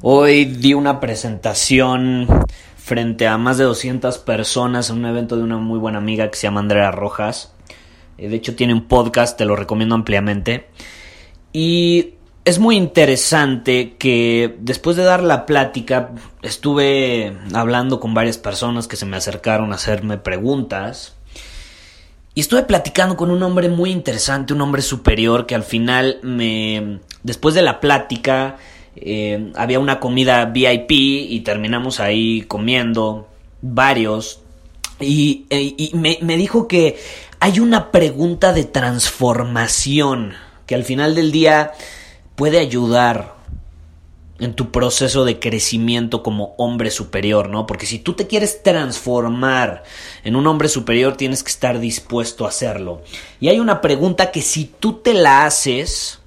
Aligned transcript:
Hoy 0.00 0.44
di 0.44 0.74
una 0.74 1.00
presentación 1.00 2.28
frente 2.76 3.26
a 3.26 3.36
más 3.36 3.58
de 3.58 3.64
200 3.64 4.18
personas 4.18 4.90
en 4.90 4.98
un 4.98 5.06
evento 5.06 5.36
de 5.36 5.42
una 5.42 5.56
muy 5.58 5.80
buena 5.80 5.98
amiga 5.98 6.30
que 6.30 6.36
se 6.36 6.46
llama 6.46 6.60
Andrea 6.60 6.92
Rojas. 6.92 7.52
Eh, 8.16 8.28
de 8.28 8.36
hecho 8.36 8.54
tiene 8.54 8.74
un 8.74 8.86
podcast, 8.86 9.36
te 9.36 9.44
lo 9.44 9.56
recomiendo 9.56 9.96
ampliamente. 9.96 10.68
Y 11.52 12.14
es 12.44 12.60
muy 12.60 12.76
interesante 12.76 13.96
que 13.98 14.56
después 14.60 14.96
de 14.96 15.02
dar 15.02 15.24
la 15.24 15.46
plática 15.46 16.12
estuve 16.42 17.36
hablando 17.52 17.98
con 17.98 18.14
varias 18.14 18.38
personas 18.38 18.86
que 18.86 18.94
se 18.94 19.04
me 19.04 19.16
acercaron 19.16 19.72
a 19.72 19.76
hacerme 19.76 20.16
preguntas. 20.16 21.16
Y 22.36 22.40
estuve 22.40 22.62
platicando 22.62 23.16
con 23.16 23.32
un 23.32 23.42
hombre 23.42 23.68
muy 23.68 23.90
interesante, 23.90 24.54
un 24.54 24.60
hombre 24.60 24.82
superior 24.82 25.44
que 25.44 25.56
al 25.56 25.64
final 25.64 26.20
me... 26.22 27.00
Después 27.24 27.56
de 27.56 27.62
la 27.62 27.80
plática 27.80 28.58
eh, 29.02 29.52
había 29.56 29.78
una 29.80 30.00
comida 30.00 30.44
VIP 30.46 30.90
y 30.90 31.40
terminamos 31.40 32.00
ahí 32.00 32.42
comiendo 32.42 33.28
varios. 33.62 34.40
Y, 35.00 35.46
e, 35.50 35.90
me 35.94 36.36
dijo 36.36 36.68
que 36.68 36.96
hay 37.40 37.60
una 37.60 37.90
pregunta 37.90 38.52
de 38.52 38.64
transformación 38.64 40.34
que 40.66 40.74
al 40.74 40.84
final 40.84 41.14
del 41.14 41.32
día 41.32 41.72
puede 42.34 42.58
ayudar 42.58 43.38
en 44.38 44.54
tu 44.54 44.70
proceso 44.70 45.24
de 45.24 45.40
crecimiento 45.40 46.22
como 46.22 46.54
hombre 46.58 46.90
superior, 46.90 47.48
¿no? 47.48 47.66
Porque 47.66 47.86
si 47.86 47.98
tú 47.98 48.14
te 48.14 48.26
quieres 48.26 48.62
transformar 48.62 49.82
en 50.22 50.36
un 50.36 50.46
hombre 50.46 50.68
superior, 50.68 51.16
tienes 51.16 51.42
que 51.42 51.50
estar 51.50 51.80
dispuesto 51.80 52.44
a 52.44 52.48
hacerlo. 52.48 53.02
Y 53.40 53.48
hay 53.48 53.58
una 53.58 53.80
pregunta 53.80 54.30
que 54.30 54.42
si 54.42 54.66
tú 54.66 54.94
te 54.94 55.14
la 55.14 55.44
haces, 55.44 56.17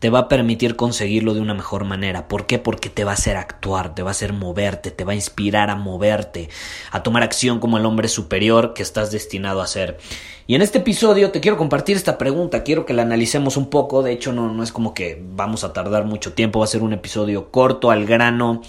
te 0.00 0.08
va 0.08 0.20
a 0.20 0.28
permitir 0.28 0.76
conseguirlo 0.76 1.34
de 1.34 1.40
una 1.40 1.52
mejor 1.52 1.84
manera. 1.84 2.26
¿Por 2.26 2.46
qué? 2.46 2.58
Porque 2.58 2.88
te 2.88 3.04
va 3.04 3.12
a 3.12 3.14
hacer 3.14 3.36
actuar, 3.36 3.94
te 3.94 4.02
va 4.02 4.08
a 4.08 4.12
hacer 4.12 4.32
moverte, 4.32 4.90
te 4.90 5.04
va 5.04 5.12
a 5.12 5.14
inspirar 5.14 5.68
a 5.68 5.76
moverte, 5.76 6.48
a 6.90 7.02
tomar 7.02 7.22
acción 7.22 7.60
como 7.60 7.76
el 7.76 7.84
hombre 7.84 8.08
superior 8.08 8.72
que 8.72 8.82
estás 8.82 9.12
destinado 9.12 9.60
a 9.60 9.66
ser. 9.66 9.98
Y 10.46 10.54
en 10.54 10.62
este 10.62 10.78
episodio 10.78 11.30
te 11.30 11.40
quiero 11.40 11.58
compartir 11.58 11.96
esta 11.96 12.16
pregunta, 12.16 12.64
quiero 12.64 12.86
que 12.86 12.94
la 12.94 13.02
analicemos 13.02 13.58
un 13.58 13.68
poco, 13.68 14.02
de 14.02 14.12
hecho 14.12 14.32
no, 14.32 14.62
es 14.62 14.72
como 14.72 14.94
que 14.94 15.22
vamos 15.22 15.64
a 15.64 15.74
tardar 15.74 16.06
mucho 16.06 16.32
tiempo, 16.32 16.60
va 16.60 16.64
a 16.64 16.68
ser 16.68 16.82
un 16.82 16.94
episodio 16.94 17.50
corto, 17.50 17.90
al 17.90 18.06
grano, 18.06 18.62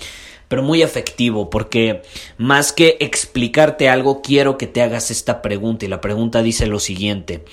pero 0.50 0.64
muy 0.64 0.82
efectivo, 0.82 1.50
porque 1.50 2.02
más 2.38 2.74
que 2.74 2.98
explicarte 3.00 3.88
algo, 3.88 4.22
quiero 4.22 4.58
que 4.58 4.68
te 4.68 4.82
hagas 4.82 5.10
esta 5.12 5.42
pregunta 5.42 5.86
y 5.86 5.88
la 5.88 6.02
pregunta 6.02 6.44
dice 6.44 6.68
lo 6.68 6.80
siguiente, 6.80 7.46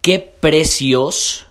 ¿qué 0.00 0.18
precios 0.18 1.49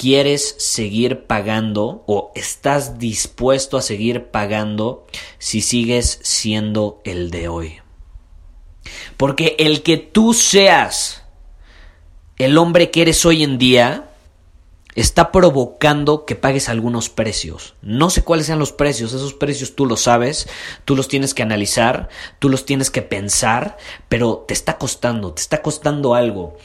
quieres 0.00 0.54
seguir 0.58 1.26
pagando 1.26 2.04
o 2.06 2.32
estás 2.34 2.98
dispuesto 2.98 3.76
a 3.76 3.82
seguir 3.82 4.28
pagando 4.28 5.06
si 5.38 5.60
sigues 5.60 6.20
siendo 6.22 7.02
el 7.04 7.30
de 7.30 7.48
hoy. 7.48 7.80
Porque 9.18 9.56
el 9.58 9.82
que 9.82 9.98
tú 9.98 10.32
seas 10.32 11.22
el 12.38 12.56
hombre 12.56 12.90
que 12.90 13.02
eres 13.02 13.26
hoy 13.26 13.42
en 13.42 13.58
día 13.58 14.06
está 14.94 15.32
provocando 15.32 16.24
que 16.24 16.34
pagues 16.34 16.70
algunos 16.70 17.10
precios. 17.10 17.74
No 17.82 18.08
sé 18.08 18.24
cuáles 18.24 18.46
sean 18.46 18.58
los 18.58 18.72
precios, 18.72 19.12
esos 19.12 19.34
precios 19.34 19.76
tú 19.76 19.84
los 19.84 20.00
sabes, 20.00 20.48
tú 20.86 20.96
los 20.96 21.08
tienes 21.08 21.34
que 21.34 21.42
analizar, 21.42 22.08
tú 22.38 22.48
los 22.48 22.64
tienes 22.64 22.90
que 22.90 23.02
pensar, 23.02 23.76
pero 24.08 24.46
te 24.48 24.54
está 24.54 24.78
costando, 24.78 25.34
te 25.34 25.42
está 25.42 25.60
costando 25.60 26.14
algo. 26.14 26.56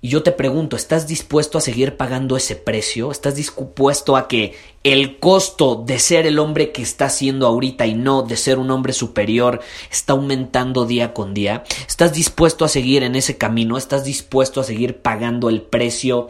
Y 0.00 0.10
yo 0.10 0.22
te 0.22 0.30
pregunto, 0.30 0.76
¿estás 0.76 1.08
dispuesto 1.08 1.58
a 1.58 1.60
seguir 1.60 1.96
pagando 1.96 2.36
ese 2.36 2.54
precio? 2.54 3.10
¿Estás 3.10 3.34
dispuesto 3.34 4.16
a 4.16 4.28
que 4.28 4.54
el 4.84 5.18
costo 5.18 5.74
de 5.74 5.98
ser 5.98 6.24
el 6.24 6.38
hombre 6.38 6.70
que 6.70 6.82
está 6.82 7.08
siendo 7.08 7.48
ahorita 7.48 7.84
y 7.86 7.94
no 7.94 8.22
de 8.22 8.36
ser 8.36 8.60
un 8.60 8.70
hombre 8.70 8.92
superior 8.92 9.60
está 9.90 10.12
aumentando 10.12 10.86
día 10.86 11.12
con 11.12 11.34
día? 11.34 11.64
¿Estás 11.88 12.12
dispuesto 12.12 12.64
a 12.64 12.68
seguir 12.68 13.02
en 13.02 13.16
ese 13.16 13.38
camino? 13.38 13.76
¿Estás 13.76 14.04
dispuesto 14.04 14.60
a 14.60 14.64
seguir 14.64 14.98
pagando 14.98 15.48
el 15.48 15.62
precio 15.62 16.28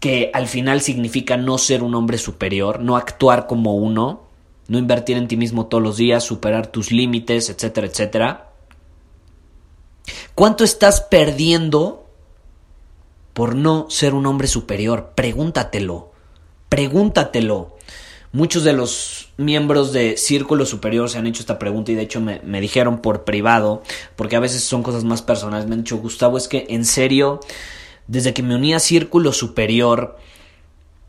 que 0.00 0.32
al 0.34 0.48
final 0.48 0.80
significa 0.80 1.36
no 1.36 1.56
ser 1.58 1.84
un 1.84 1.94
hombre 1.94 2.18
superior, 2.18 2.80
no 2.80 2.96
actuar 2.96 3.46
como 3.46 3.76
uno, 3.76 4.22
no 4.66 4.76
invertir 4.76 5.16
en 5.16 5.28
ti 5.28 5.36
mismo 5.36 5.66
todos 5.66 5.82
los 5.82 5.96
días, 5.96 6.24
superar 6.24 6.66
tus 6.66 6.90
límites, 6.90 7.48
etcétera, 7.48 7.86
etcétera? 7.86 8.50
¿Cuánto 10.34 10.64
estás 10.64 11.00
perdiendo? 11.00 12.07
Por 13.38 13.54
no 13.54 13.86
ser 13.88 14.14
un 14.14 14.26
hombre 14.26 14.48
superior. 14.48 15.12
Pregúntatelo. 15.14 16.10
Pregúntatelo. 16.68 17.76
Muchos 18.32 18.64
de 18.64 18.72
los 18.72 19.28
miembros 19.36 19.92
de 19.92 20.16
Círculo 20.16 20.66
Superior 20.66 21.08
se 21.08 21.18
han 21.18 21.28
hecho 21.28 21.42
esta 21.42 21.56
pregunta 21.56 21.92
y 21.92 21.94
de 21.94 22.02
hecho 22.02 22.20
me, 22.20 22.40
me, 22.40 22.60
dijeron 22.60 22.98
por 22.98 23.22
privado, 23.22 23.84
porque 24.16 24.34
a 24.34 24.40
veces 24.40 24.64
son 24.64 24.82
cosas 24.82 25.04
más 25.04 25.22
personales. 25.22 25.68
Me 25.68 25.74
han 25.74 25.84
dicho, 25.84 25.98
Gustavo, 25.98 26.36
es 26.36 26.48
que 26.48 26.66
en 26.68 26.84
serio, 26.84 27.38
desde 28.08 28.34
que 28.34 28.42
me 28.42 28.56
uní 28.56 28.74
a 28.74 28.80
Círculo 28.80 29.32
Superior, 29.32 30.16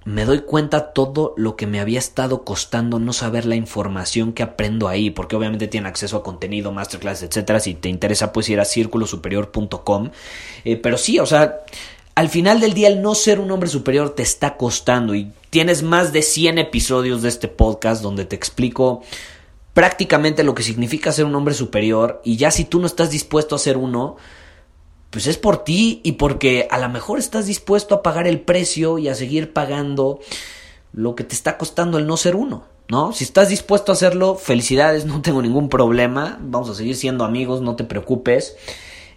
me 0.05 0.25
doy 0.25 0.41
cuenta 0.41 0.93
todo 0.93 1.33
lo 1.35 1.55
que 1.55 1.67
me 1.67 1.79
había 1.79 1.99
estado 1.99 2.43
costando 2.43 2.99
no 2.99 3.11
saber 3.11 3.45
la 3.45 3.55
información 3.55 4.33
que 4.33 4.43
aprendo 4.43 4.87
ahí, 4.87 5.09
porque 5.09 5.35
obviamente 5.35 5.67
tienen 5.67 5.87
acceso 5.87 6.17
a 6.17 6.23
contenido, 6.23 6.71
masterclass, 6.71 7.23
etcétera. 7.23 7.59
Si 7.59 7.73
te 7.73 7.89
interesa, 7.89 8.31
puedes 8.31 8.49
ir 8.49 8.59
a 8.59 8.65
círculosuperior.com. 8.65 10.11
Eh, 10.63 10.77
pero 10.77 10.97
sí, 10.97 11.19
o 11.19 11.25
sea, 11.25 11.61
al 12.15 12.29
final 12.29 12.59
del 12.59 12.73
día 12.73 12.87
el 12.87 13.01
no 13.01 13.15
ser 13.15 13.39
un 13.39 13.51
hombre 13.51 13.69
superior 13.69 14.09
te 14.11 14.23
está 14.23 14.57
costando 14.57 15.15
y 15.15 15.31
tienes 15.49 15.83
más 15.83 16.11
de 16.11 16.21
100 16.21 16.57
episodios 16.57 17.21
de 17.21 17.29
este 17.29 17.47
podcast 17.47 18.01
donde 18.01 18.25
te 18.25 18.35
explico 18.35 19.01
prácticamente 19.73 20.43
lo 20.43 20.55
que 20.55 20.63
significa 20.63 21.11
ser 21.11 21.25
un 21.25 21.35
hombre 21.35 21.53
superior 21.53 22.21
y 22.25 22.35
ya 22.37 22.51
si 22.51 22.65
tú 22.65 22.79
no 22.79 22.87
estás 22.87 23.11
dispuesto 23.11 23.55
a 23.55 23.59
ser 23.59 23.77
uno, 23.77 24.17
pues 25.09 25.27
es 25.27 25.37
por 25.37 25.63
ti 25.63 26.01
y 26.03 26.13
porque 26.13 26.67
a 26.69 26.77
lo 26.77 26.89
mejor 26.89 27.19
estás 27.19 27.45
dispuesto 27.45 27.95
a 27.95 28.03
pagar 28.03 28.27
el 28.27 28.41
precio 28.41 28.97
y 28.97 29.07
a 29.07 29.15
seguir 29.15 29.53
pagando 29.53 30.19
lo 30.93 31.15
que 31.15 31.23
te 31.23 31.33
está 31.33 31.57
costando 31.57 31.97
el 31.97 32.07
no 32.07 32.17
ser 32.17 32.35
uno. 32.35 32.65
¿No? 32.89 33.13
Si 33.13 33.23
estás 33.23 33.49
dispuesto 33.49 33.91
a 33.91 33.93
hacerlo, 33.93 34.33
felicidades, 34.33 35.05
no 35.05 35.21
tengo 35.21 35.43
ningún 35.43 35.69
problema, 35.69 36.39
vamos 36.41 36.71
a 36.71 36.75
seguir 36.75 36.95
siendo 36.95 37.23
amigos, 37.23 37.61
no 37.61 37.75
te 37.75 37.83
preocupes. 37.83 38.55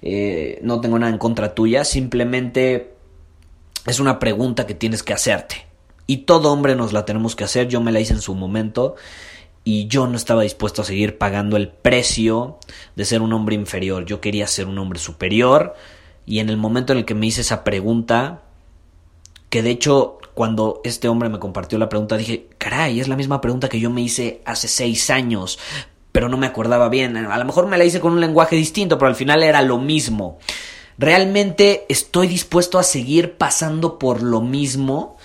Eh, 0.03 0.59
no 0.63 0.81
tengo 0.81 0.99
nada 0.99 1.13
en 1.13 1.19
contra 1.19 1.55
tuya, 1.55 1.85
simplemente 1.85 2.95
es 3.87 4.01
una 4.01 4.19
pregunta 4.19 4.67
que 4.67 4.75
tienes 4.75 5.03
que 5.03 5.13
hacerte. 5.13 5.67
Y 6.07 6.19
todo 6.19 6.53
hombre 6.53 6.75
nos 6.75 6.93
la 6.93 7.05
tenemos 7.05 7.37
que 7.37 7.45
hacer, 7.45 7.69
yo 7.69 7.81
me 7.81 7.93
la 7.93 8.01
hice 8.01 8.13
en 8.13 8.21
su 8.21 8.35
momento 8.35 8.97
y 9.65 9.87
yo 9.87 10.09
no 10.09 10.17
estaba 10.17 10.43
dispuesto 10.43 10.83
a 10.83 10.85
seguir 10.85 11.19
pagando 11.19 11.57
el 11.57 11.69
precio 11.69 12.59
de 12.97 13.05
ser 13.05 13.23
un 13.23 13.33
hombre 13.33 13.55
inferior, 13.55 14.05
yo 14.05 14.21
quería 14.21 14.47
ser 14.49 14.67
un 14.67 14.79
hombre 14.79 14.99
superior 14.99 15.75
y 16.27 16.41
en 16.41 16.51
el 16.51 16.57
momento 16.57 16.93
en 16.93 17.01
el 17.01 17.05
que 17.05 17.15
me 17.15 17.27
hice 17.27 17.43
esa 17.43 17.63
pregunta, 17.63 18.43
que 19.51 19.63
de 19.63 19.71
hecho 19.71 20.19
cuando 20.35 20.81
este 20.83 21.09
hombre 21.09 21.29
me 21.29 21.39
compartió 21.39 21.79
la 21.79 21.89
pregunta 21.89 22.17
dije, 22.17 22.49
caray, 22.59 23.01
es 23.01 23.09
la 23.09 23.17
misma 23.17 23.41
pregunta 23.41 23.69
que 23.69 23.81
yo 23.81 23.91
me 23.91 24.01
hice 24.01 24.43
hace 24.45 24.67
seis 24.67 25.11
años, 25.11 25.59
pero 26.13 26.29
no 26.29 26.37
me 26.37 26.47
acordaba 26.47 26.89
bien. 26.89 27.17
A 27.17 27.39
lo 27.39 27.45
mejor 27.45 27.67
me 27.67 27.79
la 27.79 27.85
hice 27.85 28.01
con 28.01 28.13
un 28.13 28.21
lenguaje 28.21 28.55
distinto, 28.55 28.99
pero 28.99 29.09
al 29.09 29.17
final 29.17 29.43
era 29.43 29.63
lo 29.63 29.79
mismo. 29.79 30.39
¿Realmente 30.99 31.87
estoy 31.89 32.29
dispuesto 32.29 32.79
a 32.79 32.83
seguir 32.83 33.37
pasando 33.37 33.99
por 33.99 34.23
lo 34.23 34.41
mismo? 34.41 35.17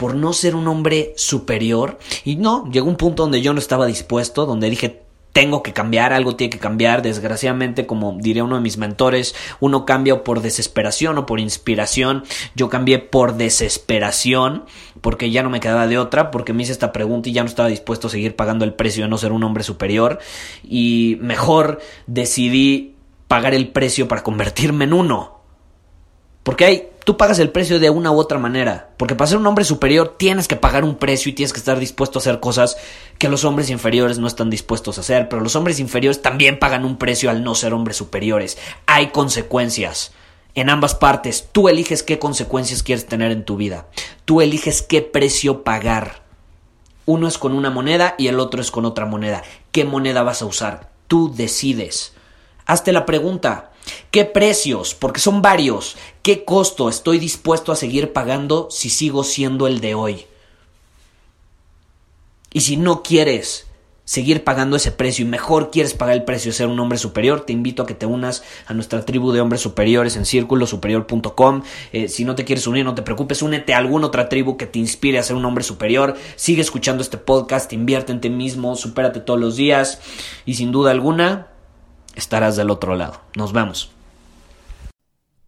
por 0.00 0.14
no 0.14 0.32
ser 0.32 0.54
un 0.54 0.66
hombre 0.66 1.12
superior. 1.18 1.98
Y 2.24 2.36
no, 2.36 2.64
llegó 2.70 2.88
un 2.88 2.96
punto 2.96 3.24
donde 3.24 3.42
yo 3.42 3.52
no 3.52 3.58
estaba 3.58 3.84
dispuesto, 3.84 4.46
donde 4.46 4.70
dije, 4.70 5.02
tengo 5.32 5.62
que 5.62 5.74
cambiar, 5.74 6.14
algo 6.14 6.36
tiene 6.36 6.50
que 6.50 6.58
cambiar. 6.58 7.02
Desgraciadamente, 7.02 7.86
como 7.86 8.16
diría 8.18 8.44
uno 8.44 8.56
de 8.56 8.62
mis 8.62 8.78
mentores, 8.78 9.34
uno 9.60 9.84
cambia 9.84 10.24
por 10.24 10.40
desesperación 10.40 11.18
o 11.18 11.26
por 11.26 11.38
inspiración. 11.38 12.24
Yo 12.54 12.68
cambié 12.68 12.98
por 12.98 13.36
desesperación 13.36 14.64
porque 15.00 15.30
ya 15.30 15.42
no 15.42 15.50
me 15.50 15.60
quedaba 15.60 15.86
de 15.86 15.98
otra, 15.98 16.30
porque 16.30 16.52
me 16.52 16.62
hice 16.62 16.72
esta 16.72 16.92
pregunta 16.92 17.28
y 17.28 17.32
ya 17.32 17.42
no 17.42 17.48
estaba 17.48 17.68
dispuesto 17.68 18.08
a 18.08 18.10
seguir 18.10 18.36
pagando 18.36 18.64
el 18.64 18.74
precio 18.74 19.04
de 19.04 19.08
no 19.08 19.18
ser 19.18 19.32
un 19.32 19.44
hombre 19.44 19.64
superior. 19.64 20.18
Y 20.62 21.18
mejor 21.20 21.80
decidí 22.06 22.94
pagar 23.28 23.54
el 23.54 23.68
precio 23.68 24.08
para 24.08 24.22
convertirme 24.22 24.84
en 24.84 24.92
uno. 24.92 25.40
Porque 26.42 26.64
hay, 26.64 26.88
tú 27.04 27.16
pagas 27.16 27.38
el 27.38 27.50
precio 27.50 27.78
de 27.78 27.90
una 27.90 28.10
u 28.10 28.18
otra 28.18 28.38
manera. 28.38 28.90
Porque 28.96 29.14
para 29.14 29.28
ser 29.28 29.38
un 29.38 29.46
hombre 29.46 29.64
superior 29.64 30.16
tienes 30.18 30.48
que 30.48 30.56
pagar 30.56 30.84
un 30.84 30.96
precio 30.96 31.30
y 31.30 31.34
tienes 31.34 31.52
que 31.52 31.58
estar 31.58 31.78
dispuesto 31.78 32.18
a 32.18 32.20
hacer 32.20 32.40
cosas 32.40 32.76
que 33.18 33.28
los 33.28 33.44
hombres 33.44 33.70
inferiores 33.70 34.18
no 34.18 34.26
están 34.26 34.50
dispuestos 34.50 34.98
a 34.98 35.02
hacer. 35.02 35.28
Pero 35.28 35.42
los 35.42 35.54
hombres 35.56 35.80
inferiores 35.80 36.22
también 36.22 36.58
pagan 36.58 36.84
un 36.84 36.96
precio 36.98 37.30
al 37.30 37.44
no 37.44 37.54
ser 37.54 37.72
hombres 37.72 37.96
superiores. 37.96 38.58
Hay 38.86 39.08
consecuencias. 39.08 40.12
En 40.54 40.68
ambas 40.70 40.94
partes, 40.94 41.48
tú 41.52 41.68
eliges 41.68 42.02
qué 42.02 42.18
consecuencias 42.18 42.82
quieres 42.82 43.06
tener 43.06 43.30
en 43.30 43.44
tu 43.44 43.56
vida. 43.56 43.86
Tú 44.24 44.40
eliges 44.40 44.82
qué 44.82 45.02
precio 45.02 45.62
pagar. 45.62 46.22
Uno 47.06 47.28
es 47.28 47.38
con 47.38 47.52
una 47.52 47.70
moneda 47.70 48.14
y 48.18 48.28
el 48.28 48.40
otro 48.40 48.60
es 48.60 48.70
con 48.70 48.84
otra 48.84 49.06
moneda. 49.06 49.42
¿Qué 49.72 49.84
moneda 49.84 50.22
vas 50.22 50.42
a 50.42 50.46
usar? 50.46 50.90
Tú 51.08 51.32
decides. 51.34 52.12
Hazte 52.66 52.92
la 52.92 53.06
pregunta, 53.06 53.70
¿Qué 54.10 54.24
precios? 54.24 54.94
Porque 54.94 55.20
son 55.20 55.42
varios. 55.42 55.96
¿Qué 56.22 56.44
costo 56.44 56.88
estoy 56.88 57.18
dispuesto 57.18 57.72
a 57.72 57.76
seguir 57.76 58.12
pagando 58.12 58.68
si 58.70 58.90
sigo 58.90 59.24
siendo 59.24 59.66
el 59.66 59.80
de 59.80 59.94
hoy? 59.94 60.26
Y 62.52 62.62
si 62.62 62.76
no 62.76 63.02
quieres 63.02 63.66
seguir 64.10 64.42
pagando 64.42 64.74
ese 64.74 64.90
precio 64.90 65.24
y 65.24 65.28
mejor 65.28 65.70
quieres 65.70 65.94
pagar 65.94 66.16
el 66.16 66.24
precio 66.24 66.50
de 66.50 66.56
ser 66.56 66.66
un 66.66 66.80
hombre 66.80 66.98
superior, 66.98 67.42
te 67.42 67.52
invito 67.52 67.84
a 67.84 67.86
que 67.86 67.94
te 67.94 68.06
unas 68.06 68.42
a 68.66 68.74
nuestra 68.74 69.04
tribu 69.04 69.30
de 69.30 69.40
hombres 69.40 69.60
superiores 69.60 70.16
en 70.16 70.26
círculosuperior.com. 70.26 71.62
Eh, 71.92 72.08
si 72.08 72.24
no 72.24 72.34
te 72.34 72.44
quieres 72.44 72.66
unir, 72.66 72.84
no 72.84 72.96
te 72.96 73.02
preocupes, 73.02 73.40
únete 73.40 73.72
a 73.72 73.78
alguna 73.78 74.08
otra 74.08 74.28
tribu 74.28 74.56
que 74.56 74.66
te 74.66 74.80
inspire 74.80 75.20
a 75.20 75.22
ser 75.22 75.36
un 75.36 75.44
hombre 75.44 75.62
superior. 75.62 76.16
Sigue 76.34 76.60
escuchando 76.60 77.04
este 77.04 77.18
podcast, 77.18 77.72
invierte 77.72 78.10
en 78.10 78.20
ti 78.20 78.30
mismo, 78.30 78.74
supérate 78.74 79.20
todos 79.20 79.38
los 79.38 79.54
días 79.54 80.00
y 80.44 80.54
sin 80.54 80.72
duda 80.72 80.90
alguna 80.90 81.46
estarás 82.16 82.56
del 82.56 82.70
otro 82.70 82.96
lado. 82.96 83.20
Nos 83.36 83.52
vemos. 83.52 83.92